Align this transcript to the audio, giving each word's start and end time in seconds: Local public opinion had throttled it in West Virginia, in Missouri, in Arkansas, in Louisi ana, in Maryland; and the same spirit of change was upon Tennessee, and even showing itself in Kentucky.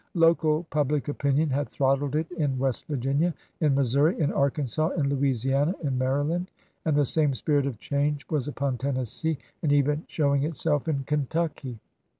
Local 0.15 0.63
public 0.71 1.09
opinion 1.09 1.51
had 1.51 1.69
throttled 1.69 2.15
it 2.15 2.31
in 2.31 2.57
West 2.57 2.87
Virginia, 2.87 3.35
in 3.59 3.75
Missouri, 3.75 4.19
in 4.19 4.31
Arkansas, 4.33 4.89
in 4.97 5.07
Louisi 5.07 5.53
ana, 5.53 5.75
in 5.83 5.95
Maryland; 5.99 6.49
and 6.85 6.95
the 6.95 7.05
same 7.05 7.35
spirit 7.35 7.67
of 7.67 7.77
change 7.77 8.27
was 8.27 8.47
upon 8.47 8.79
Tennessee, 8.79 9.37
and 9.61 9.71
even 9.71 10.03
showing 10.07 10.41
itself 10.43 10.87
in 10.87 11.03
Kentucky. 11.03 11.79